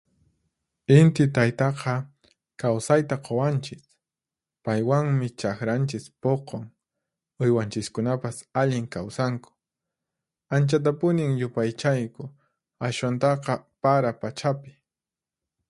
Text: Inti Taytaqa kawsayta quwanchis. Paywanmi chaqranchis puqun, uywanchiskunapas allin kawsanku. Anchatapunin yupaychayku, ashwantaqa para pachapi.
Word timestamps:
Inti 0.97 1.23
Taytaqa 1.35 1.93
kawsayta 2.61 3.15
quwanchis. 3.25 3.83
Paywanmi 4.65 5.27
chaqranchis 5.39 6.05
puqun, 6.21 6.63
uywanchiskunapas 7.43 8.37
allin 8.61 8.85
kawsanku. 8.95 9.51
Anchatapunin 10.53 11.31
yupaychayku, 11.41 12.23
ashwantaqa 12.87 13.53
para 13.81 14.11
pachapi. 14.21 14.71